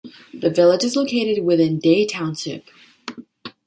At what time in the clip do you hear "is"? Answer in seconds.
0.83-0.95